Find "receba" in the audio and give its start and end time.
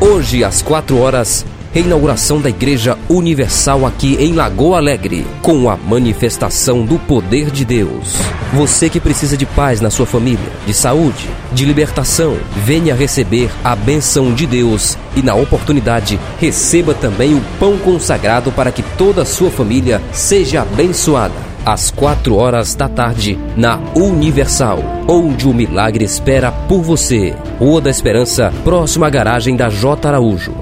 16.38-16.94